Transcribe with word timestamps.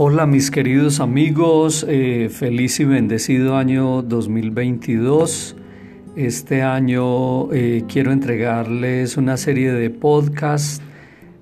Hola 0.00 0.26
mis 0.26 0.52
queridos 0.52 1.00
amigos, 1.00 1.84
eh, 1.88 2.28
feliz 2.30 2.78
y 2.78 2.84
bendecido 2.84 3.56
año 3.56 4.00
2022. 4.02 5.56
Este 6.14 6.62
año 6.62 7.52
eh, 7.52 7.82
quiero 7.88 8.12
entregarles 8.12 9.16
una 9.16 9.36
serie 9.36 9.72
de 9.72 9.90
podcasts 9.90 10.80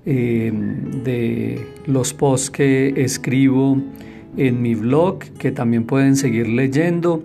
eh, 0.07 0.51
de 0.51 1.67
los 1.85 2.15
posts 2.15 2.49
que 2.49 2.95
escribo 2.97 3.79
en 4.37 4.59
mi 4.59 4.73
blog 4.73 5.19
que 5.37 5.51
también 5.51 5.83
pueden 5.83 6.15
seguir 6.15 6.47
leyendo. 6.47 7.21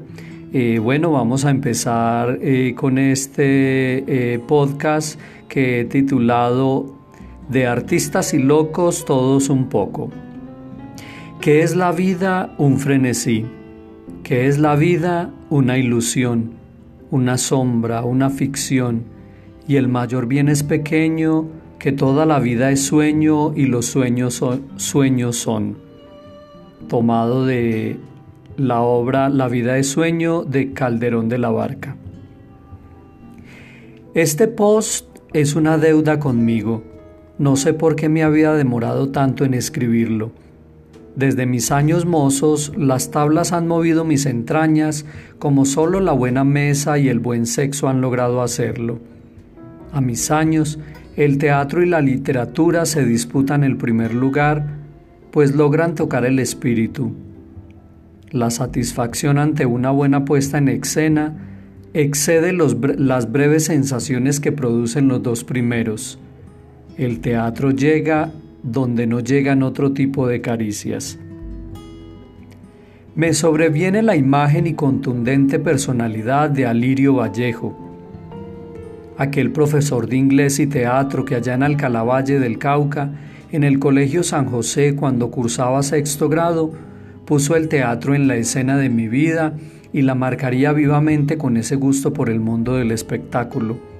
bueno, 0.82 1.12
vamos 1.12 1.46
a 1.46 1.50
empezar 1.50 2.40
con 2.74 2.98
este 2.98 4.38
podcast 4.46 5.18
que 5.48 5.80
he 5.80 5.84
titulado 5.86 6.94
De 7.48 7.66
artistas 7.66 8.34
y 8.34 8.38
locos 8.38 9.06
todos 9.06 9.48
un 9.48 9.70
poco. 9.70 10.10
¿Qué 11.42 11.62
es 11.62 11.74
la 11.74 11.90
vida? 11.90 12.54
Un 12.56 12.78
frenesí. 12.78 13.44
¿Qué 14.22 14.46
es 14.46 14.60
la 14.60 14.76
vida? 14.76 15.34
Una 15.50 15.76
ilusión, 15.76 16.52
una 17.10 17.36
sombra, 17.36 18.04
una 18.04 18.30
ficción. 18.30 19.02
Y 19.66 19.74
el 19.74 19.88
mayor 19.88 20.26
bien 20.26 20.48
es 20.48 20.62
pequeño, 20.62 21.48
que 21.80 21.90
toda 21.90 22.26
la 22.26 22.38
vida 22.38 22.70
es 22.70 22.84
sueño 22.84 23.54
y 23.56 23.66
los 23.66 23.86
sueños 23.86 24.34
son, 24.34 24.68
sueños 24.76 25.34
son. 25.34 25.78
Tomado 26.86 27.44
de 27.44 27.98
la 28.56 28.82
obra 28.82 29.28
La 29.28 29.48
vida 29.48 29.78
es 29.78 29.88
sueño 29.88 30.44
de 30.44 30.72
Calderón 30.72 31.28
de 31.28 31.38
la 31.38 31.50
Barca. 31.50 31.96
Este 34.14 34.46
post 34.46 35.18
es 35.32 35.56
una 35.56 35.76
deuda 35.76 36.20
conmigo. 36.20 36.84
No 37.38 37.56
sé 37.56 37.74
por 37.74 37.96
qué 37.96 38.08
me 38.08 38.22
había 38.22 38.52
demorado 38.52 39.10
tanto 39.10 39.44
en 39.44 39.54
escribirlo 39.54 40.30
desde 41.14 41.44
mis 41.44 41.70
años 41.70 42.06
mozos, 42.06 42.72
las 42.76 43.10
tablas 43.10 43.52
han 43.52 43.68
movido 43.68 44.04
mis 44.04 44.24
entrañas 44.24 45.04
como 45.38 45.66
solo 45.66 46.00
la 46.00 46.12
buena 46.12 46.42
mesa 46.42 46.98
y 46.98 47.08
el 47.08 47.18
buen 47.18 47.44
sexo 47.44 47.88
han 47.88 48.00
logrado 48.00 48.40
hacerlo. 48.40 48.98
A 49.92 50.00
mis 50.00 50.30
años, 50.30 50.78
el 51.16 51.36
teatro 51.36 51.82
y 51.82 51.86
la 51.86 52.00
literatura 52.00 52.86
se 52.86 53.04
disputan 53.04 53.62
el 53.62 53.76
primer 53.76 54.14
lugar, 54.14 54.66
pues 55.30 55.54
logran 55.54 55.94
tocar 55.94 56.24
el 56.24 56.38
espíritu. 56.38 57.12
La 58.30 58.50
satisfacción 58.50 59.36
ante 59.36 59.66
una 59.66 59.90
buena 59.90 60.24
puesta 60.24 60.56
en 60.56 60.68
escena 60.68 61.34
excede 61.92 62.54
las 62.54 63.30
breves 63.30 63.64
sensaciones 63.64 64.40
que 64.40 64.52
producen 64.52 65.08
los 65.08 65.22
dos 65.22 65.44
primeros. 65.44 66.18
El 66.96 67.20
teatro 67.20 67.70
llega 67.70 68.32
donde 68.62 69.06
no 69.06 69.20
llegan 69.20 69.62
otro 69.62 69.92
tipo 69.92 70.26
de 70.26 70.40
caricias. 70.40 71.18
Me 73.14 73.34
sobreviene 73.34 74.02
la 74.02 74.16
imagen 74.16 74.66
y 74.66 74.74
contundente 74.74 75.58
personalidad 75.58 76.48
de 76.48 76.66
Alirio 76.66 77.16
Vallejo, 77.16 77.76
aquel 79.18 79.52
profesor 79.52 80.08
de 80.08 80.16
inglés 80.16 80.58
y 80.60 80.66
teatro 80.66 81.24
que 81.24 81.34
allá 81.34 81.54
en 81.54 81.62
Alcalá 81.62 82.02
Valle 82.02 82.38
del 82.38 82.58
Cauca, 82.58 83.12
en 83.50 83.64
el 83.64 83.78
Colegio 83.78 84.22
San 84.22 84.46
José 84.46 84.96
cuando 84.96 85.30
cursaba 85.30 85.82
sexto 85.82 86.30
grado, 86.30 86.72
puso 87.26 87.54
el 87.54 87.68
teatro 87.68 88.14
en 88.14 88.28
la 88.28 88.36
escena 88.36 88.78
de 88.78 88.88
mi 88.88 89.08
vida 89.08 89.54
y 89.92 90.02
la 90.02 90.14
marcaría 90.14 90.72
vivamente 90.72 91.36
con 91.36 91.58
ese 91.58 91.76
gusto 91.76 92.14
por 92.14 92.30
el 92.30 92.40
mundo 92.40 92.76
del 92.76 92.92
espectáculo. 92.92 93.91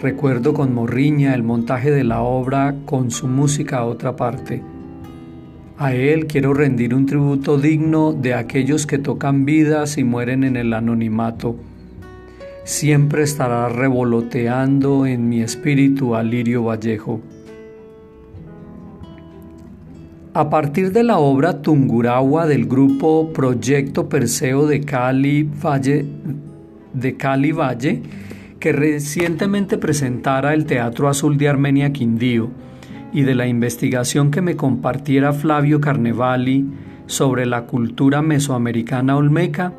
Recuerdo 0.00 0.54
con 0.54 0.72
morriña 0.72 1.34
el 1.34 1.42
montaje 1.42 1.90
de 1.90 2.04
la 2.04 2.22
obra 2.22 2.74
con 2.86 3.10
su 3.10 3.28
música 3.28 3.80
a 3.80 3.84
otra 3.84 4.16
parte. 4.16 4.62
A 5.76 5.92
él 5.92 6.26
quiero 6.26 6.54
rendir 6.54 6.94
un 6.94 7.04
tributo 7.04 7.58
digno 7.58 8.14
de 8.14 8.32
aquellos 8.32 8.86
que 8.86 8.96
tocan 8.96 9.44
vidas 9.44 9.98
y 9.98 10.04
mueren 10.04 10.42
en 10.44 10.56
el 10.56 10.72
anonimato. 10.72 11.56
Siempre 12.64 13.24
estará 13.24 13.68
revoloteando 13.68 15.04
en 15.04 15.28
mi 15.28 15.42
espíritu 15.42 16.14
a 16.14 16.22
Lirio 16.22 16.64
Vallejo. 16.64 17.20
A 20.32 20.48
partir 20.48 20.92
de 20.92 21.02
la 21.02 21.18
obra 21.18 21.60
Tungurahua 21.60 22.46
del 22.46 22.64
grupo 22.64 23.30
Proyecto 23.34 24.08
Perseo 24.08 24.66
de 24.66 24.80
Cali 24.80 25.42
Valle, 25.42 26.06
de 26.94 27.16
Cali 27.18 27.52
Valle 27.52 28.02
que 28.60 28.72
recientemente 28.72 29.78
presentara 29.78 30.52
el 30.52 30.66
Teatro 30.66 31.08
Azul 31.08 31.38
de 31.38 31.48
Armenia 31.48 31.92
Quindío 31.92 32.50
y 33.10 33.22
de 33.22 33.34
la 33.34 33.46
investigación 33.46 34.30
que 34.30 34.42
me 34.42 34.54
compartiera 34.54 35.32
Flavio 35.32 35.80
Carnevali 35.80 36.66
sobre 37.06 37.46
la 37.46 37.62
cultura 37.62 38.20
mesoamericana 38.20 39.16
olmeca, 39.16 39.72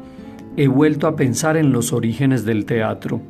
he 0.58 0.68
vuelto 0.68 1.08
a 1.08 1.16
pensar 1.16 1.58
en 1.58 1.72
los 1.72 1.94
orígenes 1.94 2.44
del 2.44 2.66
teatro. 2.66 3.22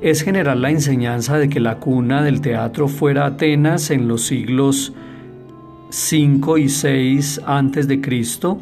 Es 0.00 0.22
general 0.22 0.62
la 0.62 0.70
enseñanza 0.70 1.36
de 1.36 1.48
que 1.48 1.58
la 1.58 1.78
cuna 1.78 2.22
del 2.22 2.40
teatro 2.40 2.86
fuera 2.86 3.26
Atenas 3.26 3.90
en 3.90 4.06
los 4.06 4.22
siglos 4.24 4.94
5 5.90 6.58
y 6.58 6.68
6 6.68 7.42
antes 7.44 7.88
de 7.88 8.00
Cristo, 8.00 8.58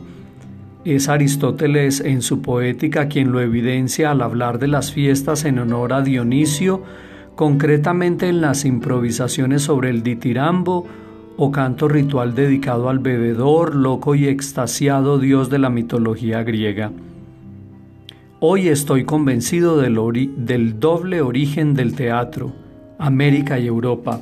es 0.93 1.09
Aristóteles 1.09 2.01
en 2.01 2.21
su 2.21 2.43
poética 2.43 3.09
quien 3.09 3.33
lo 3.33 3.41
evidencia 3.41 4.11
al 4.11 4.21
hablar 4.21 4.59
de 4.59 4.69
las 4.69 4.93
fiestas 4.93 5.47
en 5.47 5.59
honor 5.59 5.95
a 5.95 6.03
Dionisio, 6.03 6.83
concretamente 7.37 8.29
en 8.29 8.43
las 8.43 8.65
improvisaciones 8.67 9.63
sobre 9.63 9.89
el 9.89 10.03
ditirambo 10.03 10.87
o 11.37 11.51
canto 11.51 11.89
ritual 11.89 12.35
dedicado 12.35 12.89
al 12.89 12.99
bebedor, 12.99 13.75
loco 13.75 14.15
y 14.15 14.29
extasiado 14.29 15.19
dios 15.19 15.49
de 15.49 15.59
la 15.59 15.71
mitología 15.71 16.43
griega. 16.43 16.93
Hoy 18.41 18.69
estoy 18.69 19.05
convencido 19.05 19.79
del, 19.79 19.99
del 20.37 20.79
doble 20.79 21.23
origen 21.23 21.73
del 21.73 21.95
teatro, 21.95 22.53
América 22.99 23.59
y 23.59 23.67
Europa. 23.67 24.21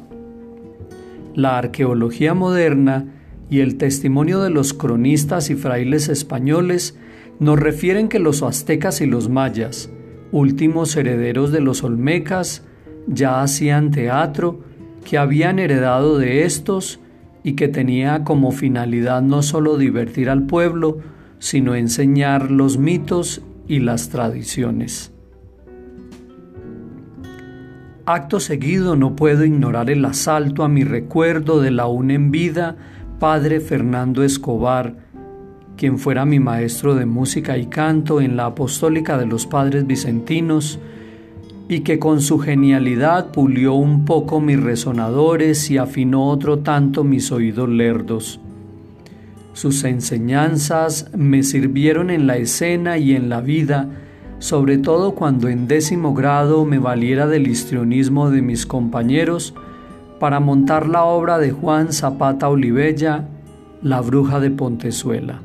La 1.34 1.58
arqueología 1.58 2.34
moderna 2.34 3.04
y 3.52 3.60
el 3.60 3.76
testimonio 3.76 4.40
de 4.40 4.48
los 4.48 4.72
cronistas 4.72 5.50
y 5.50 5.56
frailes 5.56 6.08
españoles 6.08 6.96
nos 7.38 7.58
refieren 7.58 8.08
que 8.08 8.18
los 8.18 8.42
aztecas 8.42 9.02
y 9.02 9.06
los 9.06 9.28
mayas, 9.28 9.90
últimos 10.30 10.96
herederos 10.96 11.52
de 11.52 11.60
los 11.60 11.84
olmecas, 11.84 12.64
ya 13.06 13.42
hacían 13.42 13.90
teatro, 13.90 14.60
que 15.04 15.18
habían 15.18 15.58
heredado 15.58 16.16
de 16.16 16.44
estos 16.44 16.98
y 17.44 17.52
que 17.52 17.68
tenía 17.68 18.24
como 18.24 18.52
finalidad 18.52 19.20
no 19.20 19.42
solo 19.42 19.76
divertir 19.76 20.30
al 20.30 20.46
pueblo, 20.46 21.00
sino 21.38 21.74
enseñar 21.74 22.50
los 22.50 22.78
mitos 22.78 23.42
y 23.68 23.80
las 23.80 24.08
tradiciones. 24.08 25.12
Acto 28.06 28.40
seguido 28.40 28.96
no 28.96 29.14
puedo 29.14 29.44
ignorar 29.44 29.90
el 29.90 30.02
asalto 30.06 30.64
a 30.64 30.68
mi 30.68 30.84
recuerdo 30.84 31.60
de 31.60 31.70
la 31.70 31.82
aún 31.82 32.10
en 32.10 32.30
vida 32.30 32.78
padre 33.22 33.60
Fernando 33.60 34.24
Escobar, 34.24 34.96
quien 35.76 36.00
fuera 36.00 36.24
mi 36.24 36.40
maestro 36.40 36.96
de 36.96 37.06
música 37.06 37.56
y 37.56 37.66
canto 37.66 38.20
en 38.20 38.36
la 38.36 38.46
Apostólica 38.46 39.16
de 39.16 39.26
los 39.26 39.46
Padres 39.46 39.86
Vicentinos, 39.86 40.80
y 41.68 41.82
que 41.82 42.00
con 42.00 42.20
su 42.20 42.40
genialidad 42.40 43.30
pulió 43.30 43.74
un 43.74 44.04
poco 44.04 44.40
mis 44.40 44.60
resonadores 44.60 45.70
y 45.70 45.78
afinó 45.78 46.30
otro 46.30 46.58
tanto 46.58 47.04
mis 47.04 47.30
oídos 47.30 47.68
lerdos. 47.68 48.40
Sus 49.52 49.84
enseñanzas 49.84 51.08
me 51.16 51.44
sirvieron 51.44 52.10
en 52.10 52.26
la 52.26 52.38
escena 52.38 52.98
y 52.98 53.14
en 53.14 53.28
la 53.28 53.40
vida, 53.40 53.88
sobre 54.40 54.78
todo 54.78 55.14
cuando 55.14 55.48
en 55.48 55.68
décimo 55.68 56.12
grado 56.12 56.64
me 56.64 56.80
valiera 56.80 57.28
del 57.28 57.46
histrionismo 57.46 58.30
de 58.30 58.42
mis 58.42 58.66
compañeros, 58.66 59.54
para 60.22 60.38
montar 60.38 60.88
la 60.88 61.02
obra 61.02 61.40
de 61.40 61.50
Juan 61.50 61.92
Zapata 61.92 62.48
Olivella, 62.48 63.26
La 63.82 64.00
Bruja 64.00 64.38
de 64.38 64.52
Pontezuela. 64.52 65.40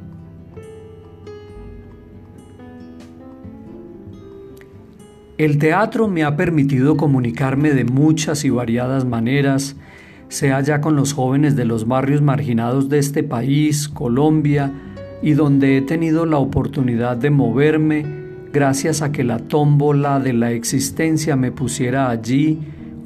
El 5.39 5.57
teatro 5.57 6.07
me 6.07 6.23
ha 6.23 6.35
permitido 6.35 6.95
comunicarme 6.95 7.71
de 7.71 7.85
muchas 7.85 8.45
y 8.45 8.51
variadas 8.51 9.03
maneras, 9.03 9.75
sea 10.27 10.61
ya 10.61 10.79
con 10.79 10.95
los 10.95 11.11
jóvenes 11.11 11.55
de 11.55 11.65
los 11.65 11.87
barrios 11.87 12.21
marginados 12.21 12.87
de 12.87 12.99
este 12.99 13.23
país, 13.23 13.89
Colombia, 13.89 14.71
y 15.23 15.31
donde 15.31 15.77
he 15.77 15.81
tenido 15.81 16.27
la 16.27 16.37
oportunidad 16.37 17.17
de 17.17 17.31
moverme 17.31 18.05
gracias 18.53 19.01
a 19.01 19.11
que 19.11 19.23
la 19.23 19.39
tómbola 19.39 20.19
de 20.19 20.33
la 20.33 20.51
existencia 20.51 21.35
me 21.35 21.51
pusiera 21.51 22.11
allí 22.11 22.59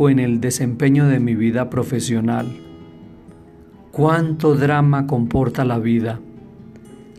en 0.10 0.20
el 0.20 0.42
desempeño 0.42 1.08
de 1.08 1.20
mi 1.20 1.36
vida 1.36 1.70
profesional. 1.70 2.48
Cuánto 3.92 4.56
drama 4.56 5.06
comporta 5.08 5.66
la 5.66 5.80
vida. 5.80 6.20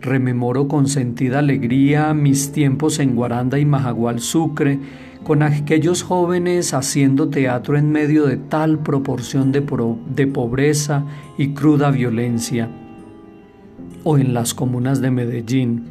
Rememoro 0.00 0.68
con 0.68 0.88
sentida 0.88 1.38
alegría 1.40 2.12
mis 2.14 2.52
tiempos 2.52 2.98
en 2.98 3.14
Guaranda 3.14 3.58
y 3.58 3.64
Majagual 3.64 4.20
Sucre, 4.20 4.80
con 5.22 5.42
aquellos 5.42 6.02
jóvenes 6.02 6.74
haciendo 6.74 7.28
teatro 7.28 7.76
en 7.78 7.92
medio 7.92 8.26
de 8.26 8.36
tal 8.36 8.80
proporción 8.80 9.52
de, 9.52 9.64
de 10.14 10.26
pobreza 10.26 11.04
y 11.38 11.54
cruda 11.54 11.90
violencia. 11.90 12.68
o 14.04 14.18
en 14.18 14.34
las 14.34 14.54
comunas 14.54 15.00
de 15.00 15.10
Medellín. 15.12 15.84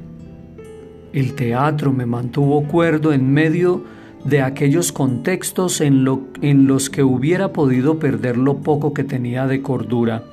El 1.13 1.33
teatro 1.33 1.93
me 1.93 2.05
mantuvo 2.05 2.63
cuerdo 2.63 3.13
en 3.13 3.31
medio 3.31 3.77
de 3.77 4.00
aquellos 4.41 4.91
contextos 4.91 5.81
en, 5.81 6.05
en, 6.41 6.67
los 6.67 6.89
que 6.89 7.03
hubiera 7.03 7.53
podido 7.53 7.99
perder 7.99 8.37
lo 8.37 8.57
poco 8.57 8.93
que 8.93 9.03
tenía 9.03 9.47
de 9.47 9.61
cordura. 9.61 10.23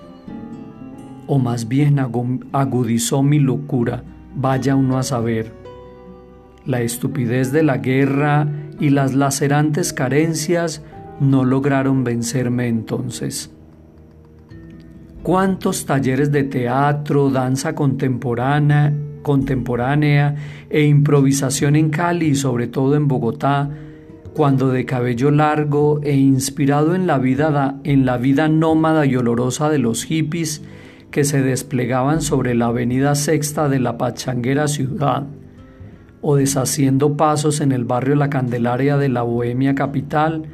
O 1.27 1.39
más 1.39 1.69
bien 1.69 1.99
agudizó 1.99 3.23
mi 3.23 3.39
locura, 3.39 4.03
vaya 4.35 4.77
uno 4.77 4.99
a 4.99 5.03
saber. 5.03 5.53
La 6.67 6.83
estupidez 6.83 7.51
de 7.51 7.63
la 7.63 7.79
guerra 7.79 8.47
y 8.79 8.91
las 8.91 9.15
lacerantes 9.15 9.93
carencias 9.93 10.83
no 11.21 11.45
lograron 11.45 12.05
vencerme 12.05 12.69
entonces. 12.69 13.51
¿Cuántos 15.23 15.85
talleres 15.85 16.31
de 16.31 16.45
teatro, 16.45 17.31
danza 17.31 17.75
contemporánea, 17.75 18.93
contemporánea 19.29 20.37
e 20.71 20.87
improvisación 20.87 21.77
en 21.77 21.91
Cali 21.91 22.29
y 22.29 22.35
sobre 22.35 22.67
todo 22.67 22.97
en 22.97 23.09
Bogotá, 23.09 23.69
cuando 24.33 24.71
de 24.71 24.87
cabello 24.87 25.31
largo 25.31 26.01
e 26.03 26.17
inspirado 26.17 26.95
en 26.95 27.07
la 27.07 27.19
vida, 27.19 28.49
nómada 28.49 29.05
y 29.05 29.17
olorosa 29.17 29.69
de 29.69 29.77
los 29.77 30.05
hippies 30.05 30.63
que 31.11 31.25
se 31.25 31.43
desplegaban 31.43 32.23
sobre 32.23 32.55
la 32.55 32.69
avenida 32.69 33.15
sexta 33.17 33.69
de 33.69 33.81
la 33.81 33.99
pachanguera 33.99 34.67
ciudad, 34.67 35.27
o 36.23 36.37
deshaciendo 36.37 37.19
pasos 37.19 37.61
en 37.61 37.73
el 37.73 37.85
barrio 37.85 38.15
La 38.15 38.31
Candelaria 38.31 38.97
de 38.97 39.11
la 39.11 39.21
Bohemia 39.21 39.75
capital, 39.75 40.45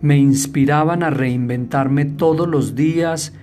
me 0.00 0.18
inspiraban 0.18 1.04
a 1.04 1.10
reinventarme 1.10 2.06
todos 2.06 2.48
los 2.48 2.74
días 2.74 3.34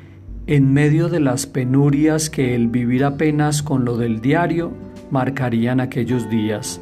en 0.48 0.72
medio 0.72 1.10
de 1.10 1.20
las 1.20 1.46
penurias 1.46 2.30
que 2.30 2.56
el 2.56 2.70
vivir 2.70 3.04
apenas 3.04 3.62
con 3.62 3.84
lo 3.84 3.98
del 3.98 4.22
diario 4.22 4.72
marcarían 5.12 5.82
aquellos 5.82 6.30
días. 6.30 6.80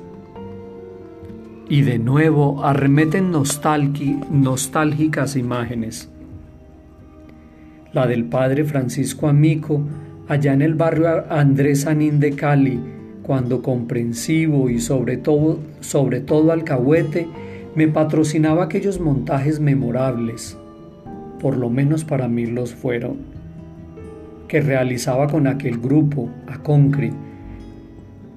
Y 1.68 1.82
de 1.82 1.98
nuevo 1.98 2.64
arremeten 2.64 3.32
nostálgicas 3.32 5.36
imágenes. 5.36 6.12
La 7.92 8.06
del 8.06 8.26
padre 8.26 8.66
Francisco 8.66 9.28
Amico, 9.28 9.82
allá 10.28 10.54
en 10.54 10.62
el 10.62 10.76
barrio 10.76 11.26
Andrés 11.32 11.88
Anín 11.88 12.20
de 12.20 12.36
Cali, 12.36 12.80
cuando 13.24 13.64
comprensivo 13.64 14.70
y 14.70 14.80
sobre 14.80 15.18
todo, 15.18 15.58
sobre 15.80 16.20
todo 16.20 16.52
alcahuete, 16.52 17.28
me 17.74 17.88
patrocinaba 17.88 18.66
aquellos 18.66 19.00
montajes 19.00 19.60
memorables. 19.60 20.56
Por 21.42 21.58
lo 21.58 21.72
menos 21.72 22.06
para 22.06 22.28
mí 22.28 22.46
los 22.46 22.76
fueron 22.76 23.35
que 24.47 24.62
realizaba 24.62 25.27
con 25.27 25.47
aquel 25.47 25.80
grupo, 25.80 26.30
a 26.47 26.57
Concri, 26.59 27.12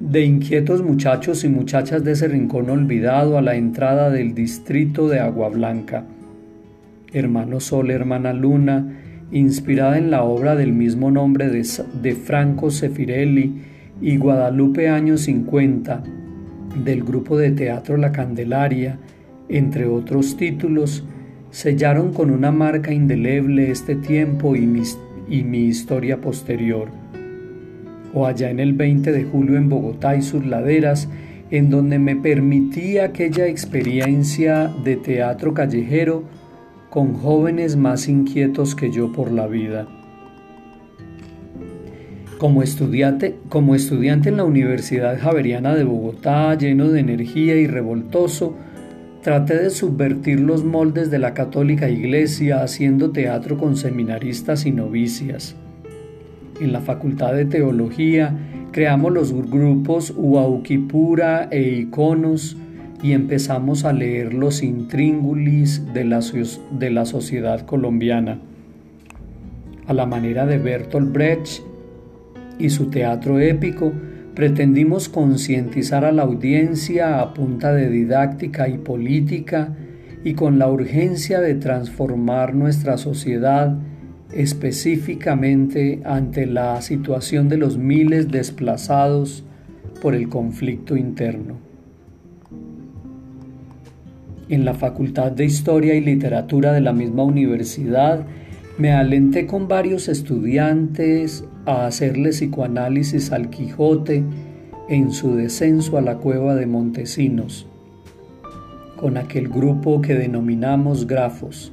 de 0.00 0.24
inquietos 0.24 0.82
muchachos 0.82 1.44
y 1.44 1.48
muchachas 1.48 2.04
de 2.04 2.12
ese 2.12 2.28
rincón 2.28 2.70
olvidado 2.70 3.36
a 3.36 3.42
la 3.42 3.56
entrada 3.56 4.10
del 4.10 4.34
distrito 4.34 5.08
de 5.08 5.18
Agua 5.18 5.48
Blanca. 5.48 6.04
Hermano 7.12 7.58
Sol, 7.58 7.90
hermana 7.90 8.32
Luna, 8.32 8.86
inspirada 9.32 9.98
en 9.98 10.10
la 10.10 10.22
obra 10.22 10.54
del 10.54 10.72
mismo 10.72 11.10
nombre 11.10 11.48
de, 11.48 11.66
de 12.00 12.14
Franco 12.14 12.70
Sefirelli 12.70 13.62
y 14.00 14.16
Guadalupe 14.16 14.88
Años 14.88 15.22
50, 15.22 16.02
del 16.84 17.02
grupo 17.02 17.36
de 17.36 17.50
teatro 17.50 17.96
La 17.96 18.12
Candelaria, 18.12 18.98
entre 19.48 19.86
otros 19.86 20.36
títulos, 20.36 21.04
sellaron 21.50 22.12
con 22.12 22.30
una 22.30 22.52
marca 22.52 22.92
indeleble 22.92 23.70
este 23.70 23.96
tiempo 23.96 24.54
y 24.54 24.66
mis 24.66 24.98
y 25.28 25.42
mi 25.42 25.64
historia 25.64 26.20
posterior. 26.20 26.88
O 28.14 28.26
allá 28.26 28.50
en 28.50 28.60
el 28.60 28.72
20 28.72 29.12
de 29.12 29.24
julio 29.24 29.56
en 29.56 29.68
Bogotá 29.68 30.16
y 30.16 30.22
sus 30.22 30.46
laderas, 30.46 31.08
en 31.50 31.70
donde 31.70 31.98
me 31.98 32.16
permití 32.16 32.98
aquella 32.98 33.46
experiencia 33.46 34.68
de 34.84 34.96
teatro 34.96 35.54
callejero 35.54 36.24
con 36.90 37.14
jóvenes 37.14 37.76
más 37.76 38.08
inquietos 38.08 38.74
que 38.74 38.90
yo 38.90 39.12
por 39.12 39.30
la 39.30 39.46
vida. 39.46 39.86
Como 42.38 42.62
estudiante, 42.62 43.36
como 43.48 43.74
estudiante 43.74 44.28
en 44.28 44.36
la 44.36 44.44
Universidad 44.44 45.18
Javeriana 45.18 45.74
de 45.74 45.84
Bogotá, 45.84 46.54
lleno 46.54 46.88
de 46.88 47.00
energía 47.00 47.56
y 47.56 47.66
revoltoso, 47.66 48.54
Traté 49.28 49.58
de 49.58 49.68
subvertir 49.68 50.40
los 50.40 50.64
moldes 50.64 51.10
de 51.10 51.18
la 51.18 51.34
católica 51.34 51.90
iglesia 51.90 52.62
haciendo 52.62 53.10
teatro 53.10 53.58
con 53.58 53.76
seminaristas 53.76 54.64
y 54.64 54.70
novicias. 54.70 55.54
En 56.62 56.72
la 56.72 56.80
Facultad 56.80 57.34
de 57.34 57.44
Teología 57.44 58.34
creamos 58.72 59.12
los 59.12 59.34
grupos 59.34 60.14
Uauquipura 60.16 61.46
e 61.50 61.60
Iconos 61.60 62.56
y 63.02 63.12
empezamos 63.12 63.84
a 63.84 63.92
leer 63.92 64.32
los 64.32 64.62
intríngulis 64.62 65.92
de 65.92 66.04
la, 66.04 66.20
de 66.70 66.90
la 66.90 67.04
sociedad 67.04 67.66
colombiana. 67.66 68.38
A 69.86 69.92
la 69.92 70.06
manera 70.06 70.46
de 70.46 70.56
Bertolt 70.56 71.12
Brecht 71.12 71.60
y 72.58 72.70
su 72.70 72.86
teatro 72.86 73.38
épico, 73.40 73.92
Pretendimos 74.38 75.08
concientizar 75.08 76.04
a 76.04 76.12
la 76.12 76.22
audiencia 76.22 77.20
a 77.20 77.34
punta 77.34 77.72
de 77.72 77.90
didáctica 77.90 78.68
y 78.68 78.78
política 78.78 79.74
y 80.22 80.34
con 80.34 80.60
la 80.60 80.68
urgencia 80.68 81.40
de 81.40 81.56
transformar 81.56 82.54
nuestra 82.54 82.98
sociedad 82.98 83.76
específicamente 84.32 86.02
ante 86.04 86.46
la 86.46 86.80
situación 86.82 87.48
de 87.48 87.56
los 87.56 87.78
miles 87.78 88.30
desplazados 88.30 89.42
por 90.00 90.14
el 90.14 90.28
conflicto 90.28 90.96
interno. 90.96 91.56
En 94.48 94.64
la 94.64 94.74
Facultad 94.74 95.32
de 95.32 95.46
Historia 95.46 95.96
y 95.96 96.00
Literatura 96.00 96.72
de 96.72 96.80
la 96.80 96.92
misma 96.92 97.24
universidad 97.24 98.24
me 98.78 98.92
alenté 98.92 99.48
con 99.48 99.66
varios 99.66 100.06
estudiantes 100.06 101.42
a 101.68 101.86
hacerle 101.86 102.30
psicoanálisis 102.30 103.30
al 103.30 103.50
Quijote 103.50 104.24
en 104.88 105.12
su 105.12 105.34
descenso 105.34 105.98
a 105.98 106.00
la 106.00 106.16
cueva 106.16 106.54
de 106.54 106.64
Montesinos, 106.64 107.66
con 108.96 109.18
aquel 109.18 109.48
grupo 109.48 110.00
que 110.00 110.14
denominamos 110.14 111.06
grafos, 111.06 111.72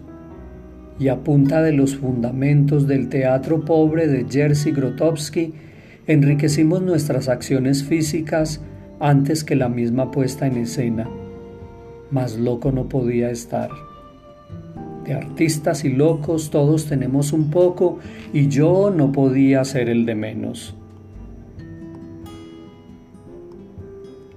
y 1.00 1.08
a 1.08 1.24
punta 1.24 1.62
de 1.62 1.72
los 1.72 1.96
fundamentos 1.96 2.88
del 2.88 3.08
teatro 3.08 3.64
pobre 3.64 4.08
de 4.08 4.26
Jerzy 4.30 4.72
Grotowski, 4.72 5.54
enriquecimos 6.08 6.82
nuestras 6.82 7.30
acciones 7.30 7.84
físicas 7.84 8.62
antes 9.00 9.46
que 9.46 9.56
la 9.56 9.70
misma 9.70 10.12
puesta 10.12 10.46
en 10.46 10.58
escena. 10.58 11.10
Más 12.12 12.38
loco 12.38 12.74
no 12.74 12.90
podía 12.90 13.30
estar 13.32 13.70
de 15.06 15.14
artistas 15.14 15.86
y 15.86 15.90
locos 15.90 16.50
todos 16.50 16.86
tenemos 16.88 17.32
un 17.32 17.50
poco 17.50 18.00
y 18.34 18.48
yo 18.48 18.92
no 18.96 19.12
podía 19.12 19.64
ser 19.64 19.90
el 19.90 20.06
de 20.06 20.16
menos. 20.16 20.76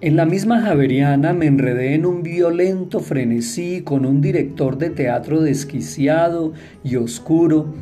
En 0.01 0.15
la 0.15 0.27
misma 0.27 0.61
Javeriana 0.61 1.33
me 1.33 1.47
enredé 1.47 1.95
en 1.95 2.07
un 2.07 2.23
violento 2.23 3.01
frenesí 3.01 3.83
con 3.83 4.07
un 4.07 4.21
director 4.21 4.79
de 4.79 4.91
teatro 4.91 5.41
desquiciado 5.41 6.53
y 6.85 6.95
oscuro, 6.95 7.75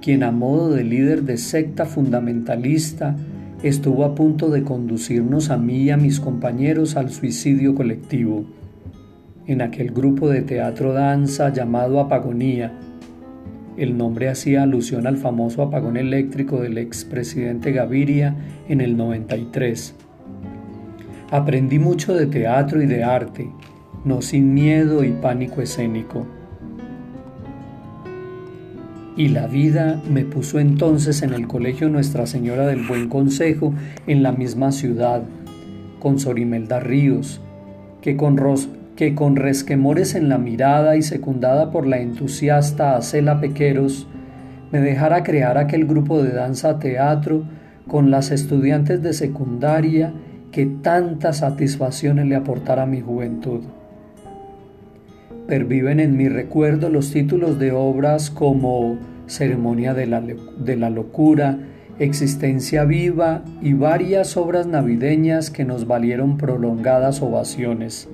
quien 0.00 0.22
a 0.22 0.30
modo 0.30 0.70
de 0.70 0.84
líder 0.84 1.24
de 1.24 1.36
secta 1.36 1.84
fundamentalista 1.84 3.14
estuvo 3.62 4.04
a 4.04 4.14
punto 4.14 4.48
de 4.48 4.62
conducirnos 4.62 5.50
a 5.50 5.58
mí 5.58 5.82
y 5.82 5.90
a 5.90 5.98
mis 5.98 6.18
compañeros 6.18 6.96
al 6.96 7.10
suicidio 7.10 7.74
colectivo 7.74 8.46
en 9.52 9.62
aquel 9.62 9.90
grupo 9.90 10.30
de 10.30 10.42
teatro 10.42 10.92
danza 10.92 11.52
llamado 11.52 11.98
Apagonía. 11.98 12.72
El 13.76 13.98
nombre 13.98 14.28
hacía 14.28 14.62
alusión 14.62 15.08
al 15.08 15.16
famoso 15.16 15.62
apagón 15.62 15.96
eléctrico 15.96 16.60
del 16.60 16.78
expresidente 16.78 17.72
Gaviria 17.72 18.36
en 18.68 18.80
el 18.80 18.96
93. 18.96 19.96
Aprendí 21.32 21.80
mucho 21.80 22.14
de 22.14 22.26
teatro 22.26 22.80
y 22.80 22.86
de 22.86 23.02
arte, 23.02 23.50
no 24.04 24.22
sin 24.22 24.54
miedo 24.54 25.02
y 25.02 25.10
pánico 25.10 25.62
escénico. 25.62 26.28
Y 29.16 29.30
la 29.30 29.48
vida 29.48 30.00
me 30.08 30.24
puso 30.24 30.60
entonces 30.60 31.22
en 31.22 31.34
el 31.34 31.48
colegio 31.48 31.88
Nuestra 31.88 32.26
Señora 32.26 32.68
del 32.68 32.86
Buen 32.86 33.08
Consejo 33.08 33.74
en 34.06 34.22
la 34.22 34.30
misma 34.30 34.70
ciudad, 34.70 35.24
con 35.98 36.20
Sorimelda 36.20 36.78
Ríos, 36.78 37.40
que 38.00 38.16
con, 38.16 38.36
Ros 38.36 38.68
que 39.00 39.14
con 39.14 39.36
resquemores 39.36 40.14
en 40.14 40.28
la 40.28 40.36
mirada 40.36 40.94
y 40.94 41.00
secundada 41.00 41.70
por 41.70 41.86
la 41.86 42.00
entusiasta 42.00 42.98
Acela 42.98 43.40
Pequeros, 43.40 44.06
me 44.72 44.80
dejara 44.82 45.22
crear 45.22 45.56
aquel 45.56 45.86
grupo 45.86 46.22
de 46.22 46.32
danza 46.34 46.78
teatro 46.78 47.44
con 47.88 48.10
las 48.10 48.30
estudiantes 48.30 49.02
de 49.02 49.14
secundaria 49.14 50.12
que 50.52 50.66
tantas 50.66 51.38
satisfacciones 51.38 52.26
le 52.26 52.36
aportara 52.36 52.82
a 52.82 52.86
mi 52.86 53.00
juventud. 53.00 53.62
Perviven 55.48 55.98
en 55.98 56.18
mi 56.18 56.28
recuerdo 56.28 56.90
los 56.90 57.10
títulos 57.10 57.58
de 57.58 57.72
obras 57.72 58.28
como 58.28 58.98
Ceremonia 59.26 59.94
de 59.94 60.08
la, 60.08 60.20
de 60.20 60.76
la 60.76 60.90
Locura, 60.90 61.58
existencia 61.98 62.84
viva 62.84 63.44
y 63.62 63.72
varias 63.72 64.36
obras 64.36 64.66
navideñas 64.66 65.50
que 65.50 65.64
nos 65.64 65.86
valieron 65.86 66.36
prolongadas 66.36 67.22
ovaciones. 67.22 68.06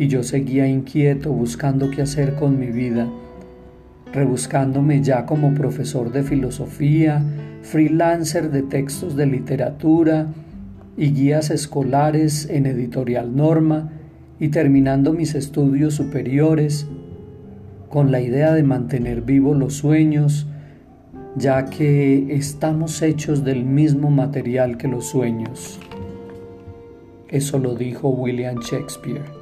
Y 0.00 0.08
yo 0.08 0.22
seguía 0.22 0.66
inquieto 0.66 1.30
buscando 1.30 1.90
qué 1.90 2.00
hacer 2.00 2.34
con 2.36 2.58
mi 2.58 2.68
vida, 2.68 3.06
rebuscándome 4.14 5.02
ya 5.02 5.26
como 5.26 5.52
profesor 5.52 6.10
de 6.10 6.22
filosofía, 6.22 7.22
freelancer 7.60 8.50
de 8.50 8.62
textos 8.62 9.14
de 9.14 9.26
literatura 9.26 10.28
y 10.96 11.10
guías 11.12 11.50
escolares 11.50 12.48
en 12.48 12.64
editorial 12.64 13.36
Norma 13.36 13.90
y 14.38 14.48
terminando 14.48 15.12
mis 15.12 15.34
estudios 15.34 15.96
superiores 15.96 16.86
con 17.90 18.10
la 18.10 18.22
idea 18.22 18.54
de 18.54 18.62
mantener 18.62 19.20
vivos 19.20 19.54
los 19.54 19.74
sueños, 19.74 20.46
ya 21.36 21.66
que 21.66 22.34
estamos 22.34 23.02
hechos 23.02 23.44
del 23.44 23.66
mismo 23.66 24.10
material 24.10 24.78
que 24.78 24.88
los 24.88 25.04
sueños. 25.04 25.78
Eso 27.28 27.58
lo 27.58 27.74
dijo 27.74 28.08
William 28.08 28.60
Shakespeare. 28.60 29.39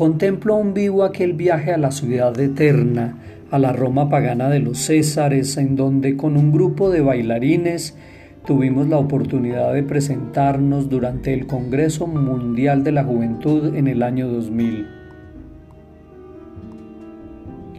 Contemplo 0.00 0.54
aún 0.54 0.72
vivo 0.72 1.04
aquel 1.04 1.34
viaje 1.34 1.74
a 1.74 1.76
la 1.76 1.90
ciudad 1.90 2.40
eterna, 2.40 3.18
a 3.50 3.58
la 3.58 3.74
Roma 3.74 4.08
pagana 4.08 4.48
de 4.48 4.58
los 4.58 4.78
Césares, 4.78 5.58
en 5.58 5.76
donde 5.76 6.16
con 6.16 6.38
un 6.38 6.52
grupo 6.52 6.88
de 6.88 7.02
bailarines 7.02 7.98
tuvimos 8.46 8.88
la 8.88 8.96
oportunidad 8.96 9.74
de 9.74 9.82
presentarnos 9.82 10.88
durante 10.88 11.34
el 11.34 11.46
Congreso 11.46 12.06
Mundial 12.06 12.82
de 12.82 12.92
la 12.92 13.04
Juventud 13.04 13.74
en 13.76 13.88
el 13.88 14.02
año 14.02 14.26
2000 14.28 14.86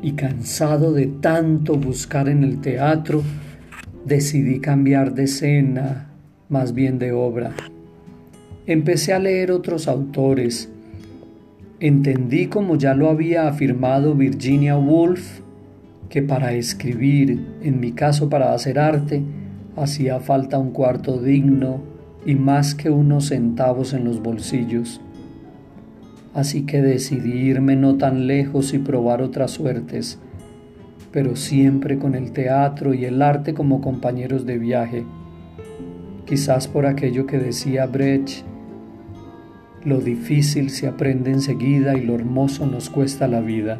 y 0.04 0.12
cansado 0.12 0.94
de 0.94 1.08
tanto 1.08 1.74
buscar 1.74 2.30
en 2.30 2.44
el 2.44 2.62
teatro, 2.62 3.24
decidí 4.06 4.60
cambiar 4.60 5.16
de 5.16 5.24
escena, 5.24 6.12
más 6.50 6.76
bien 6.76 7.00
de 7.00 7.14
obra. 7.14 7.56
Empecé 8.68 9.12
a 9.12 9.18
leer 9.18 9.52
otros 9.52 9.88
autores. 9.88 10.70
Entendí, 11.82 12.48
como 12.48 12.78
ya 12.78 12.94
lo 12.94 13.10
había 13.10 13.50
afirmado 13.50 14.16
Virginia 14.16 14.78
Woolf, 14.78 15.42
que 16.08 16.22
para 16.22 16.54
escribir, 16.54 17.46
en 17.62 17.82
mi 17.82 17.92
caso 17.92 18.30
para 18.30 18.54
hacer 18.54 18.80
arte, 18.80 19.22
hacía 19.76 20.22
falta 20.22 20.58
un 20.58 20.72
cuarto 20.72 21.22
digno 21.22 21.82
y 22.26 22.36
más 22.36 22.74
que 22.74 22.90
unos 22.90 23.28
centavos 23.28 23.92
en 23.94 24.06
los 24.06 24.24
bolsillos 24.24 25.02
así 26.34 26.64
que 26.66 26.82
decidí 26.82 27.34
irme 27.34 27.76
no 27.76 27.98
tan 27.98 28.28
lejos 28.28 28.74
y 28.74 28.80
probar 28.80 29.22
otras 29.22 29.52
suertes, 29.52 30.20
pero 31.12 31.36
siempre 31.36 31.98
con 31.98 32.16
el 32.16 32.32
teatro 32.32 32.94
y 32.94 33.06
el 33.06 33.22
arte 33.22 33.54
como 33.54 33.82
compañeros 33.82 34.46
de 34.46 34.58
viaje. 34.58 35.04
Quizás 36.26 36.68
por 36.68 36.86
aquello 36.86 37.26
que 37.26 37.38
decía 37.38 37.86
Brecht, 37.86 38.46
lo 39.86 40.00
difícil 40.00 40.70
se 40.70 40.88
aprende 40.88 41.32
enseguida 41.32 41.98
y 41.98 42.02
lo 42.02 42.16
hermoso 42.16 42.66
nos 42.66 42.90
cuesta 42.90 43.28
la 43.28 43.42
vida. 43.42 43.80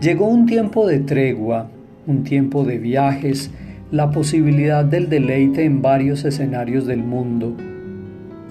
Llegó 0.00 0.26
un 0.26 0.46
tiempo 0.46 0.86
de 0.86 1.00
tregua, 1.00 1.68
un 2.06 2.24
tiempo 2.24 2.64
de 2.64 2.78
viajes, 2.78 3.50
la 3.90 4.10
posibilidad 4.10 4.84
del 4.84 5.08
deleite 5.08 5.64
en 5.64 5.82
varios 5.82 6.24
escenarios 6.24 6.86
del 6.86 7.02
mundo, 7.02 7.56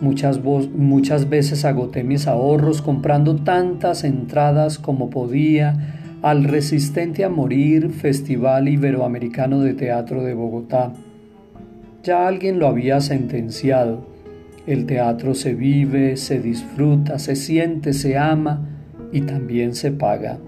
Muchas, 0.04 1.30
veces 1.30 1.64
agoté 1.64 2.04
mis 2.04 2.28
ahorros 2.28 2.82
comprando 2.82 3.38
tantas 3.38 4.04
entradas 4.04 4.78
como 4.78 5.10
podía 5.10 5.78
al 6.22 6.44
Resistente 6.44 7.24
a 7.24 7.30
Morir 7.30 7.90
Festival 7.90 8.68
Iberoamericano 8.68 9.62
de 9.62 9.74
Teatro 9.74 10.22
de 10.22 10.34
Bogotá. 10.34 10.92
Ya 12.04 12.28
alguien 12.28 12.60
lo 12.60 12.68
había 12.68 13.00
sentenciado. 13.00 14.06
El 14.66 14.86
teatro 14.86 15.34
se 15.34 15.56
vive, 15.56 16.16
se 16.16 16.40
disfruta, 16.40 17.20
se 17.20 17.36
siente, 17.36 17.92
se 17.92 18.18
ama 18.18 18.66
y 19.12 19.22
también 19.22 19.76
se 19.76 19.92
paga. 19.92 20.40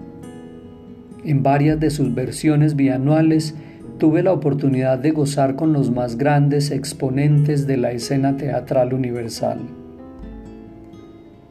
En 1.22 1.42
varias 1.42 1.78
de 1.80 1.90
sus 1.90 2.14
versiones 2.14 2.76
bianuales 2.76 3.54
tuve 3.98 4.22
la 4.22 4.32
oportunidad 4.32 4.98
de 4.98 5.10
gozar 5.10 5.54
con 5.54 5.72
los 5.72 5.90
más 5.90 6.16
grandes 6.16 6.70
exponentes 6.70 7.66
de 7.66 7.76
la 7.76 7.92
escena 7.92 8.36
teatral 8.36 8.94
universal. 8.94 9.60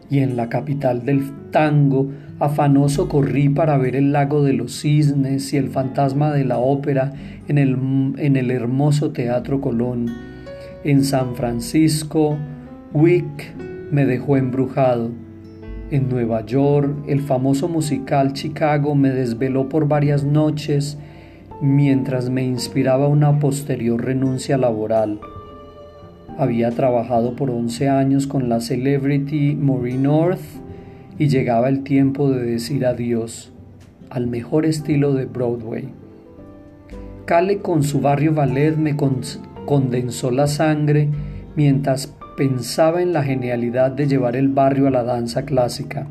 Y 0.09 0.19
en 0.19 0.35
la 0.35 0.49
capital 0.49 1.05
del 1.05 1.23
tango, 1.51 2.09
afanoso 2.39 3.09
corrí 3.09 3.49
para 3.49 3.77
ver 3.77 3.95
el 3.95 4.11
lago 4.11 4.43
de 4.43 4.53
los 4.53 4.79
cisnes 4.81 5.53
y 5.53 5.57
el 5.57 5.69
fantasma 5.69 6.31
de 6.31 6.45
la 6.45 6.57
ópera 6.57 7.13
en 7.47 7.57
el, 7.57 7.77
en 8.17 8.35
el 8.35 8.49
hermoso 8.49 9.11
Teatro 9.11 9.61
Colón. 9.61 10.07
En 10.83 11.03
San 11.03 11.35
Francisco, 11.35 12.37
Wick 12.93 13.55
me 13.91 14.05
dejó 14.05 14.37
embrujado. 14.37 15.11
En 15.91 16.09
Nueva 16.09 16.45
York, 16.45 16.95
el 17.07 17.21
famoso 17.21 17.67
musical 17.67 18.33
Chicago 18.33 18.95
me 18.95 19.09
desveló 19.09 19.69
por 19.69 19.87
varias 19.87 20.23
noches 20.23 20.97
mientras 21.61 22.29
me 22.29 22.43
inspiraba 22.43 23.07
una 23.07 23.39
posterior 23.39 24.03
renuncia 24.03 24.57
laboral. 24.57 25.19
Había 26.37 26.71
trabajado 26.71 27.35
por 27.35 27.49
11 27.49 27.89
años 27.89 28.27
con 28.27 28.49
la 28.49 28.59
celebrity 28.59 29.55
Maureen 29.55 30.03
North 30.03 30.41
y 31.17 31.27
llegaba 31.27 31.69
el 31.69 31.83
tiempo 31.83 32.29
de 32.31 32.43
decir 32.43 32.85
adiós 32.85 33.53
al 34.09 34.27
mejor 34.27 34.65
estilo 34.65 35.13
de 35.13 35.25
Broadway. 35.25 35.89
Cale 37.25 37.59
con 37.59 37.83
su 37.83 38.01
barrio 38.01 38.33
ballet 38.33 38.75
me 38.75 38.95
condensó 39.65 40.31
la 40.31 40.47
sangre 40.47 41.09
mientras 41.55 42.13
pensaba 42.35 43.01
en 43.01 43.13
la 43.13 43.23
genialidad 43.23 43.91
de 43.91 44.07
llevar 44.07 44.35
el 44.35 44.49
barrio 44.49 44.87
a 44.87 44.91
la 44.91 45.03
danza 45.03 45.45
clásica. 45.45 46.07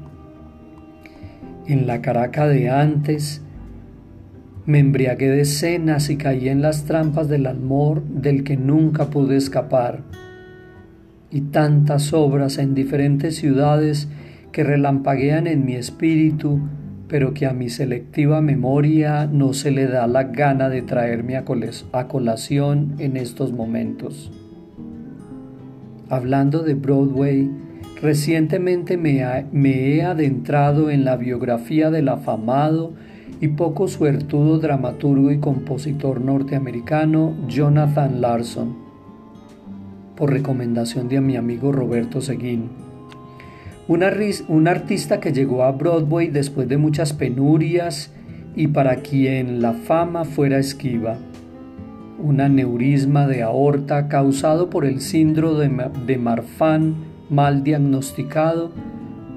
En 1.67 1.87
la 1.87 2.01
Caraca 2.01 2.47
de 2.47 2.71
antes, 2.71 3.43
me 4.67 4.79
embriagué 4.79 5.29
de 5.29 5.45
cenas 5.45 6.09
y 6.09 6.17
caí 6.17 6.49
en 6.49 6.63
las 6.63 6.85
trampas 6.85 7.29
del 7.29 7.47
amor 7.47 8.03
del 8.05 8.45
que 8.45 8.57
nunca 8.57 9.11
pude 9.11 9.37
escapar. 9.37 10.01
Y 11.31 11.43
tantas 11.43 12.15
obras 12.15 12.59
en 12.59 12.75
diferentes 12.75 13.37
ciudades 13.37 14.09
que 14.53 14.65
relampaguean 14.65 15.47
en 15.47 15.67
mi 15.67 15.75
espíritu, 15.75 16.61
pero 17.09 17.35
que 17.35 17.45
a 17.45 17.53
mi 17.53 17.69
selectiva 17.69 18.41
memoria 18.41 19.27
no 19.27 19.53
se 19.53 19.71
le 19.71 19.87
da 19.87 20.07
la 20.07 20.25
gana 20.25 20.71
de 20.71 20.81
traerme 20.81 21.37
a, 21.37 21.45
colación 21.45 22.95
en 22.99 23.17
estos 23.17 23.53
momentos. 23.53 24.31
Hablando 26.11 26.63
de 26.63 26.75
Broadway, 26.75 27.51
recientemente 28.03 28.99
me, 28.99 29.21
he 29.21 30.03
adentrado 30.03 30.91
en 30.91 31.05
la 31.05 31.17
biografía 31.17 31.91
del 31.91 32.09
afamado 32.11 32.93
y 33.41 33.49
poco 33.49 33.89
suertudo 33.89 34.59
dramaturgo 34.59 35.33
y 35.33 35.39
compositor 35.39 36.21
norteamericano 36.21 37.35
Jonathan 37.49 38.21
Larson, 38.21 38.77
por 40.15 40.31
recomendación 40.31 41.09
de 41.09 41.21
mi 41.23 41.37
amigo 41.37 41.73
Roberto 41.73 42.21
Seguín. 42.21 42.69
Un, 43.87 44.69
artista 44.69 45.21
que 45.21 45.33
llegó 45.33 45.65
a 45.65 45.73
Broadway 45.73 46.29
después 46.29 46.69
de 46.69 46.77
muchas 46.77 47.13
penurias 47.13 48.13
y 48.57 48.69
para 48.69 48.97
quien 48.97 49.61
la 49.61 49.73
fama 49.73 50.25
fuera 50.25 50.59
esquiva. 50.59 51.19
Un 52.25 52.41
aneurisma 52.41 53.27
de 53.27 53.43
aorta 53.43 54.09
causado 54.09 54.71
por 54.71 54.87
el 54.87 55.03
síndrome 55.03 55.69
de 56.07 56.17
Marfan 56.17 56.95
mal 57.29 57.63
diagnosticado 57.63 58.71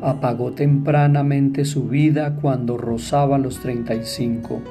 apagó 0.01 0.53
tempranamente 0.53 1.65
su 1.65 1.89
vida 1.89 2.38
cuando 2.41 2.77
rozaba 2.77 3.39
los 3.39 3.60
35. 3.60 4.62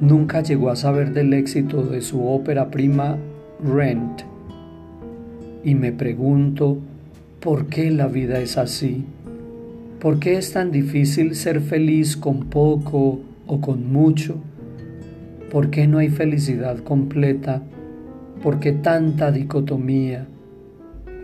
Nunca 0.00 0.42
llegó 0.42 0.70
a 0.70 0.76
saber 0.76 1.12
del 1.12 1.34
éxito 1.34 1.82
de 1.82 2.00
su 2.00 2.26
ópera 2.26 2.70
prima 2.70 3.18
Rent. 3.62 4.22
Y 5.62 5.74
me 5.74 5.92
pregunto, 5.92 6.78
¿por 7.40 7.66
qué 7.66 7.90
la 7.90 8.06
vida 8.06 8.40
es 8.40 8.56
así? 8.56 9.04
¿Por 10.00 10.18
qué 10.18 10.38
es 10.38 10.54
tan 10.54 10.70
difícil 10.70 11.34
ser 11.34 11.60
feliz 11.60 12.16
con 12.16 12.46
poco 12.46 13.20
o 13.46 13.60
con 13.60 13.92
mucho? 13.92 14.38
¿Por 15.50 15.70
qué 15.70 15.88
no 15.88 15.98
hay 15.98 16.10
felicidad 16.10 16.78
completa? 16.78 17.62
¿Por 18.40 18.60
qué 18.60 18.70
tanta 18.70 19.32
dicotomía? 19.32 20.28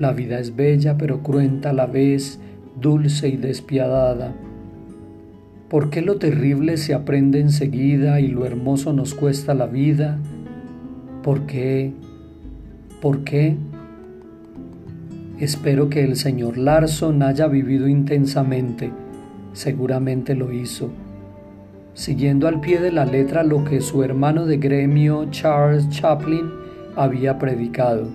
La 0.01 0.13
vida 0.13 0.41
es 0.41 0.57
bella 0.57 0.99
pero 0.99 1.23
cruenta 1.23 1.71
a 1.71 1.73
la 1.73 1.87
vez 1.87 2.41
dulce 2.81 3.29
y 3.29 3.37
despiadada. 3.37 4.35
¿Por 5.69 5.91
qué 5.91 6.03
lo 6.03 6.17
terrible 6.17 6.77
se 6.77 6.93
aprende 6.93 7.41
enseguida 7.41 8.21
y 8.21 8.27
lo 8.27 8.45
hermoso 8.45 8.93
nos 8.93 9.15
cuesta 9.15 9.55
la 9.55 9.67
vida? 9.67 10.19
¿Por 11.23 11.47
qué? 11.47 11.93
¿Por 13.01 13.25
qué? 13.25 13.57
Espero 15.39 15.89
que 15.89 16.03
el 16.03 16.17
señor 16.17 16.59
Larson 16.59 17.23
haya 17.23 17.47
vivido 17.47 17.87
intensamente, 17.89 18.91
seguramente 19.53 20.35
lo 20.35 20.53
hizo. 20.53 20.91
Siguiendo 21.97 22.47
al 22.47 22.61
pie 22.61 22.79
de 22.79 22.93
la 22.93 23.07
letra 23.07 23.43
lo 23.43 23.65
que 23.65 23.81
su 23.81 24.05
hermano 24.05 24.45
de 24.45 24.59
gremio 24.59 25.31
Charles 25.31 25.89
Chaplin 25.89 26.51
había 26.95 27.39
predicado. 27.39 28.07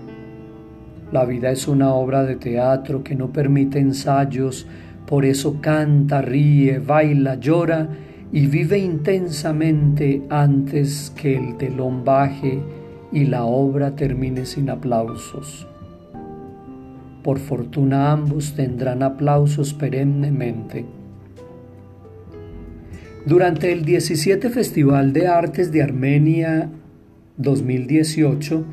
La 1.12 1.26
vida 1.26 1.50
es 1.50 1.68
una 1.68 1.92
obra 1.92 2.24
de 2.24 2.36
teatro 2.36 3.04
que 3.04 3.16
no 3.16 3.34
permite 3.34 3.80
ensayos, 3.80 4.68
por 5.08 5.26
eso 5.26 5.58
canta, 5.62 6.22
ríe, 6.22 6.78
baila, 6.78 7.36
llora 7.36 7.90
y 8.32 8.46
vive 8.46 8.78
intensamente 8.78 10.22
antes 10.30 11.12
que 11.16 11.36
el 11.36 11.58
telón 11.58 12.06
baje 12.06 12.62
y 13.12 13.26
la 13.26 13.46
obra 13.46 13.96
termine 13.96 14.46
sin 14.46 14.70
aplausos. 14.70 15.68
Por 17.24 17.40
fortuna 17.40 18.12
ambos 18.12 18.54
tendrán 18.54 19.02
aplausos 19.02 19.74
perennemente. 19.74 21.01
Durante 23.26 23.72
el 23.72 23.86
17 23.86 24.50
Festival 24.50 25.14
de 25.14 25.28
Artes 25.28 25.72
de 25.72 25.84
Armenia 25.84 26.70
2018, 27.38 28.66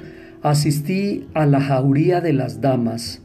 asistí 0.42 1.26
a 1.34 1.44
La 1.44 1.60
Jauría 1.60 2.22
de 2.22 2.32
las 2.32 2.62
Damas, 2.62 3.20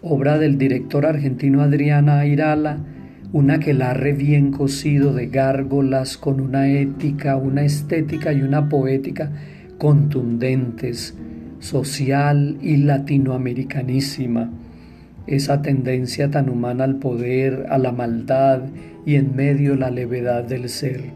obra 0.00 0.38
del 0.38 0.56
director 0.56 1.04
argentino 1.04 1.60
Adriana 1.60 2.20
Airala, 2.20 2.78
un 3.32 3.50
aquelarre 3.50 4.14
bien 4.14 4.52
cocido 4.52 5.12
de 5.12 5.26
gárgolas 5.26 6.16
con 6.16 6.40
una 6.40 6.66
ética, 6.66 7.36
una 7.36 7.62
estética 7.62 8.32
y 8.32 8.40
una 8.40 8.70
poética 8.70 9.32
contundentes, 9.76 11.14
social 11.58 12.56
y 12.62 12.78
latinoamericanísima. 12.78 14.50
Esa 15.26 15.60
tendencia 15.60 16.30
tan 16.30 16.48
humana 16.48 16.84
al 16.84 16.96
poder, 16.96 17.66
a 17.68 17.76
la 17.76 17.92
maldad 17.92 18.62
y 19.06 19.16
en 19.16 19.34
medio 19.36 19.76
la 19.76 19.90
levedad 19.90 20.44
del 20.44 20.68
ser. 20.68 21.12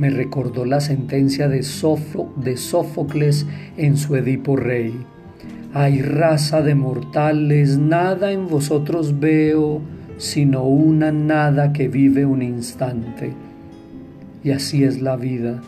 Me 0.00 0.08
recordó 0.08 0.64
la 0.64 0.80
sentencia 0.80 1.48
de, 1.48 1.62
Sófocles 1.62 3.46
en 3.76 3.96
su 3.98 4.16
Edipo 4.16 4.56
Rey. 4.56 4.94
Hay 5.74 6.00
raza 6.00 6.62
de 6.62 6.74
mortales, 6.74 7.76
nada 7.76 8.32
en 8.32 8.48
vosotros 8.48 9.20
veo, 9.20 9.82
sino 10.16 10.64
una 10.64 11.12
nada 11.12 11.72
que 11.72 11.88
vive 11.88 12.24
un 12.24 12.40
instante. 12.40 13.32
Y 14.42 14.52
así 14.52 14.84
es 14.84 15.02
la 15.02 15.16
vida, 15.16 15.60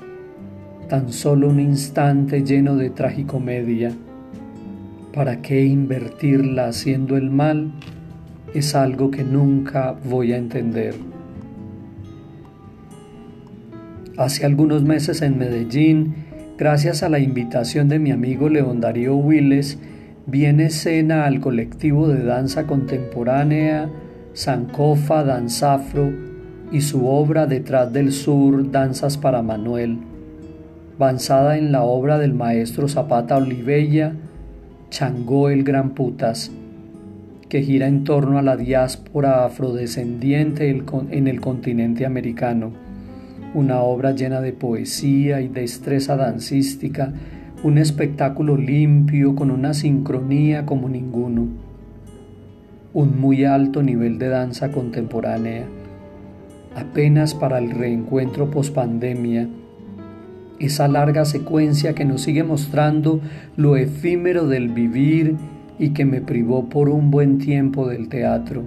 tan 0.88 1.12
solo 1.12 1.48
un 1.48 1.60
instante 1.60 2.42
lleno 2.42 2.76
de 2.76 2.88
tragicomedia. 2.88 3.92
¿Para 5.12 5.42
qué 5.42 5.64
invertirla 5.66 6.68
haciendo 6.68 7.18
el 7.18 7.28
mal? 7.28 7.70
Es 8.54 8.74
algo 8.74 9.10
que 9.10 9.24
nunca 9.24 9.94
voy 10.04 10.32
a 10.32 10.36
entender. 10.36 10.94
Hace 14.18 14.44
algunos 14.44 14.82
meses 14.82 15.22
en 15.22 15.38
Medellín, 15.38 16.14
gracias 16.58 17.02
a 17.02 17.08
la 17.08 17.18
invitación 17.18 17.88
de 17.88 17.98
mi 17.98 18.10
amigo 18.10 18.50
León 18.50 18.80
Darío 18.80 19.16
Willes, 19.16 19.78
viene 20.26 20.66
escena 20.66 21.24
al 21.24 21.40
colectivo 21.40 22.08
de 22.08 22.24
danza 22.24 22.66
contemporánea 22.66 23.88
Sancofa 24.34 25.24
Danzafro 25.24 26.12
y 26.70 26.80
su 26.80 27.06
obra 27.06 27.46
Detrás 27.46 27.92
del 27.92 28.12
Sur, 28.12 28.70
Danzas 28.70 29.18
para 29.18 29.42
Manuel, 29.42 29.98
basada 30.98 31.58
en 31.58 31.72
la 31.72 31.82
obra 31.82 32.18
del 32.18 32.34
maestro 32.34 32.88
Zapata 32.88 33.36
Olivella, 33.36 34.14
Changó 34.90 35.48
el 35.48 35.64
Gran 35.64 35.90
Putas, 35.90 36.50
que 37.52 37.62
gira 37.62 37.86
en 37.86 38.04
torno 38.04 38.38
a 38.38 38.42
la 38.42 38.56
diáspora 38.56 39.44
afrodescendiente 39.44 40.70
en 40.70 41.28
el 41.28 41.40
continente 41.42 42.06
americano, 42.06 42.72
una 43.52 43.82
obra 43.82 44.12
llena 44.12 44.40
de 44.40 44.54
poesía 44.54 45.42
y 45.42 45.48
destreza 45.48 46.16
dancística, 46.16 47.12
un 47.62 47.76
espectáculo 47.76 48.56
limpio 48.56 49.34
con 49.34 49.50
una 49.50 49.74
sincronía 49.74 50.64
como 50.64 50.88
ninguno. 50.88 51.48
Un 52.94 53.20
muy 53.20 53.44
alto 53.44 53.82
nivel 53.82 54.18
de 54.18 54.28
danza 54.28 54.72
contemporánea, 54.72 55.66
apenas 56.74 57.34
para 57.34 57.58
el 57.58 57.70
reencuentro 57.70 58.50
pospandemia, 58.50 59.46
esa 60.58 60.88
larga 60.88 61.26
secuencia 61.26 61.94
que 61.94 62.06
nos 62.06 62.22
sigue 62.22 62.44
mostrando 62.44 63.20
lo 63.58 63.76
efímero 63.76 64.46
del 64.46 64.70
vivir 64.70 65.36
y 65.78 65.90
que 65.90 66.04
me 66.04 66.20
privó 66.20 66.68
por 66.68 66.88
un 66.88 67.10
buen 67.10 67.38
tiempo 67.38 67.88
del 67.88 68.08
teatro. 68.08 68.64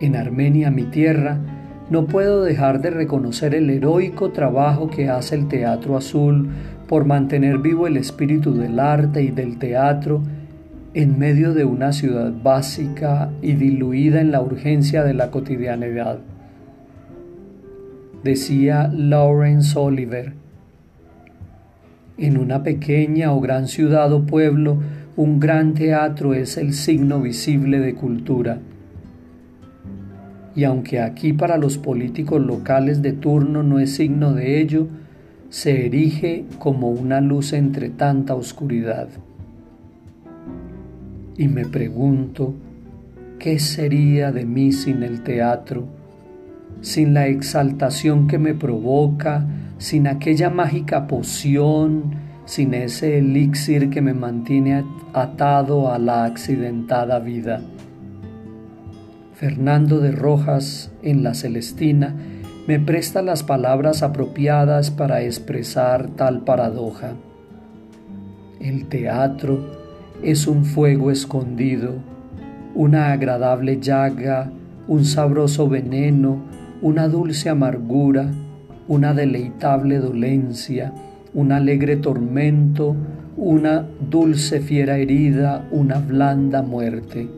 En 0.00 0.16
Armenia, 0.16 0.70
mi 0.70 0.84
tierra, 0.84 1.38
no 1.88 2.06
puedo 2.06 2.42
dejar 2.42 2.80
de 2.80 2.90
reconocer 2.90 3.54
el 3.54 3.70
heroico 3.70 4.30
trabajo 4.30 4.90
que 4.90 5.08
hace 5.08 5.36
el 5.36 5.46
Teatro 5.48 5.96
Azul 5.96 6.48
por 6.88 7.04
mantener 7.04 7.58
vivo 7.58 7.86
el 7.86 7.96
espíritu 7.96 8.54
del 8.54 8.80
arte 8.80 9.22
y 9.22 9.30
del 9.30 9.58
teatro 9.58 10.22
en 10.94 11.18
medio 11.18 11.54
de 11.54 11.64
una 11.64 11.92
ciudad 11.92 12.32
básica 12.42 13.30
y 13.42 13.52
diluida 13.52 14.20
en 14.20 14.32
la 14.32 14.40
urgencia 14.40 15.04
de 15.04 15.14
la 15.14 15.30
cotidianidad. 15.30 16.18
Decía 18.24 18.90
Lawrence 18.92 19.78
Oliver, 19.78 20.32
en 22.18 22.38
una 22.38 22.62
pequeña 22.62 23.32
o 23.32 23.40
gran 23.40 23.68
ciudad 23.68 24.12
o 24.12 24.24
pueblo, 24.24 24.78
un 25.16 25.40
gran 25.40 25.74
teatro 25.74 26.34
es 26.34 26.56
el 26.56 26.72
signo 26.72 27.20
visible 27.20 27.80
de 27.80 27.94
cultura. 27.94 28.60
Y 30.54 30.64
aunque 30.64 31.00
aquí 31.00 31.32
para 31.32 31.58
los 31.58 31.78
políticos 31.78 32.40
locales 32.40 33.02
de 33.02 33.12
turno 33.12 33.62
no 33.62 33.78
es 33.78 33.94
signo 33.94 34.32
de 34.32 34.60
ello, 34.60 34.88
se 35.50 35.86
erige 35.86 36.44
como 36.58 36.90
una 36.90 37.20
luz 37.20 37.52
entre 37.52 37.90
tanta 37.90 38.34
oscuridad 38.34 39.08
y 41.38 41.48
me 41.48 41.66
pregunto, 41.66 42.54
¿qué 43.38 43.58
sería 43.58 44.32
de 44.32 44.46
mí 44.46 44.72
sin 44.72 45.02
el 45.02 45.22
teatro? 45.22 45.86
Sin 46.80 47.14
la 47.14 47.26
exaltación 47.26 48.26
que 48.26 48.38
me 48.38 48.54
provoca, 48.54 49.46
sin 49.78 50.06
aquella 50.06 50.50
mágica 50.50 51.06
poción, 51.06 52.25
sin 52.46 52.72
ese 52.74 53.18
elixir 53.18 53.90
que 53.90 54.00
me 54.00 54.14
mantiene 54.14 54.84
atado 55.12 55.92
a 55.92 55.98
la 55.98 56.24
accidentada 56.24 57.18
vida. 57.18 57.60
Fernando 59.34 60.00
de 60.00 60.12
Rojas, 60.12 60.90
en 61.02 61.22
La 61.22 61.34
Celestina, 61.34 62.14
me 62.66 62.80
presta 62.80 63.20
las 63.20 63.42
palabras 63.42 64.02
apropiadas 64.02 64.90
para 64.90 65.22
expresar 65.22 66.08
tal 66.08 66.40
paradoja. 66.40 67.12
El 68.60 68.86
teatro 68.86 69.60
es 70.22 70.46
un 70.46 70.64
fuego 70.64 71.10
escondido, 71.10 71.96
una 72.74 73.12
agradable 73.12 73.78
llaga, 73.78 74.50
un 74.88 75.04
sabroso 75.04 75.68
veneno, 75.68 76.38
una 76.80 77.08
dulce 77.08 77.48
amargura, 77.48 78.30
una 78.88 79.14
deleitable 79.14 79.98
dolencia, 79.98 80.92
un 81.36 81.52
alegre 81.52 81.98
tormento, 81.98 82.96
una 83.36 83.86
dulce 84.10 84.60
fiera 84.60 84.96
herida, 84.96 85.68
una 85.70 85.98
blanda 85.98 86.62
muerte. 86.62 87.28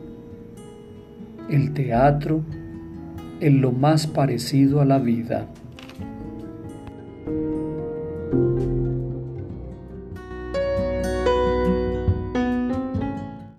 El 1.49 1.73
teatro 1.73 2.41
es 3.41 3.51
lo 3.53 3.73
más 3.73 4.07
parecido 4.07 4.79
a 4.79 4.85
la 4.85 4.99
vida. 4.99 5.47